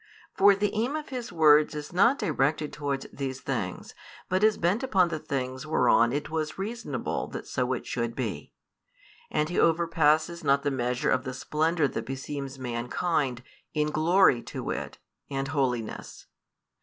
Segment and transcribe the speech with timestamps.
[0.33, 3.93] For the aim of His words is not directed towards these things,
[4.29, 8.51] but is bent upon the things whereon it was reasonable that so it should be;
[9.29, 13.43] and He overpasses not the measure of the splendour that beseems mankind,
[13.75, 14.97] in glory to wit,
[15.29, 16.25] and holiness.